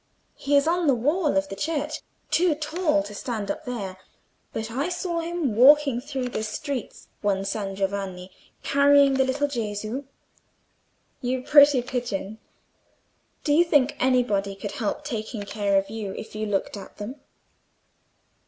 [0.33, 5.19] He is on the wall of the church—too tall to stand up there—but I saw
[5.19, 8.31] him walking through the streets one San Giovanni,
[8.63, 10.05] carrying the little Gesu."
[11.21, 12.39] "You pretty pigeon!
[13.43, 17.17] Do you think anybody could help taking care of you, if you looked at them?"